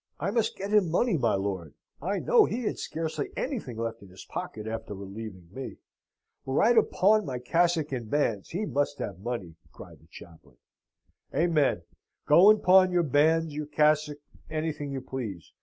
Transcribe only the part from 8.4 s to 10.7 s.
he must have money," cried the chaplain.